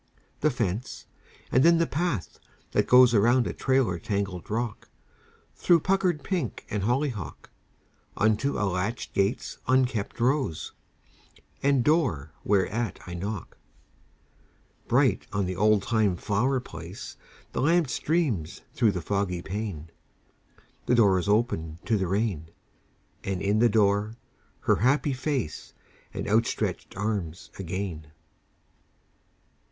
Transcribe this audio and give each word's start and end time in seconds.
The 0.39 0.49
fence; 0.49 1.05
and 1.51 1.63
then 1.63 1.77
the 1.77 1.85
path 1.85 2.39
that 2.71 2.87
goes 2.87 3.13
Around 3.13 3.45
a 3.45 3.53
trailer 3.53 3.99
tangled 3.99 4.49
rock, 4.49 4.89
Through 5.55 5.81
puckered 5.81 6.23
pink 6.23 6.65
and 6.71 6.81
hollyhock, 6.81 7.51
Unto 8.17 8.57
a 8.57 8.65
latch 8.65 9.13
gate's 9.13 9.59
unkempt 9.67 10.19
rose, 10.19 10.71
And 11.61 11.83
door 11.83 12.31
whereat 12.43 12.97
I 13.05 13.13
knock. 13.13 13.59
Bright 14.87 15.27
on 15.31 15.45
the 15.45 15.55
oldtime 15.55 16.15
flower 16.15 16.59
place 16.59 17.15
The 17.51 17.61
lamp 17.61 17.87
streams 17.87 18.61
through 18.73 18.93
the 18.93 19.03
foggy 19.03 19.43
pane; 19.43 19.91
The 20.87 20.95
door 20.95 21.19
is 21.19 21.29
opened 21.29 21.85
to 21.85 21.95
the 21.95 22.07
rain: 22.07 22.49
And 23.23 23.39
in 23.39 23.59
the 23.59 23.69
door 23.69 24.15
her 24.61 24.77
happy 24.77 25.13
face 25.13 25.75
And 26.11 26.27
outstretched 26.27 26.97
arms 26.97 27.51
again. 27.59 28.07